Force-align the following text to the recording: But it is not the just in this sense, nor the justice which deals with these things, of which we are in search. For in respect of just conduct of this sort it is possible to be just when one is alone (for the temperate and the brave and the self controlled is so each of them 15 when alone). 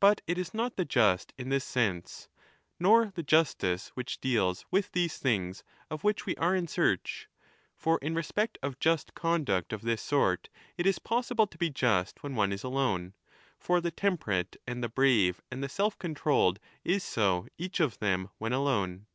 But 0.00 0.20
it 0.26 0.36
is 0.36 0.52
not 0.52 0.74
the 0.76 0.84
just 0.84 1.32
in 1.38 1.48
this 1.48 1.62
sense, 1.62 2.28
nor 2.80 3.12
the 3.14 3.22
justice 3.22 3.90
which 3.94 4.20
deals 4.20 4.66
with 4.72 4.90
these 4.90 5.18
things, 5.18 5.62
of 5.88 6.02
which 6.02 6.26
we 6.26 6.34
are 6.38 6.56
in 6.56 6.66
search. 6.66 7.28
For 7.76 7.96
in 8.02 8.16
respect 8.16 8.58
of 8.64 8.80
just 8.80 9.14
conduct 9.14 9.72
of 9.72 9.82
this 9.82 10.02
sort 10.02 10.48
it 10.76 10.86
is 10.88 10.98
possible 10.98 11.46
to 11.46 11.56
be 11.56 11.70
just 11.70 12.20
when 12.24 12.34
one 12.34 12.52
is 12.52 12.64
alone 12.64 13.14
(for 13.60 13.80
the 13.80 13.92
temperate 13.92 14.56
and 14.66 14.82
the 14.82 14.88
brave 14.88 15.40
and 15.52 15.62
the 15.62 15.68
self 15.68 15.96
controlled 16.00 16.58
is 16.82 17.04
so 17.04 17.46
each 17.56 17.78
of 17.78 18.00
them 18.00 18.22
15 18.24 18.30
when 18.38 18.52
alone). 18.52 19.06